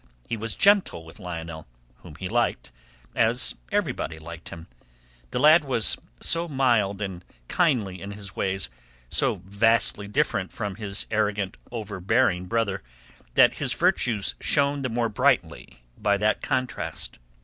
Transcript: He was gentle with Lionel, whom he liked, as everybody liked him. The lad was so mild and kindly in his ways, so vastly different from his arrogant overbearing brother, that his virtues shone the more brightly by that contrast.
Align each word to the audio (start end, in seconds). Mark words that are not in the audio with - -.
He 0.27 0.35
was 0.35 0.55
gentle 0.55 1.05
with 1.05 1.19
Lionel, 1.19 1.67
whom 1.97 2.15
he 2.15 2.27
liked, 2.27 2.71
as 3.15 3.53
everybody 3.71 4.17
liked 4.17 4.49
him. 4.49 4.65
The 5.29 5.37
lad 5.37 5.63
was 5.63 5.95
so 6.19 6.47
mild 6.47 7.03
and 7.03 7.23
kindly 7.47 8.01
in 8.01 8.13
his 8.13 8.35
ways, 8.35 8.71
so 9.09 9.43
vastly 9.45 10.07
different 10.07 10.51
from 10.51 10.77
his 10.77 11.05
arrogant 11.11 11.55
overbearing 11.69 12.47
brother, 12.47 12.81
that 13.35 13.57
his 13.57 13.73
virtues 13.73 14.33
shone 14.39 14.81
the 14.81 14.89
more 14.89 15.07
brightly 15.07 15.83
by 15.99 16.17
that 16.17 16.41
contrast. 16.41 17.19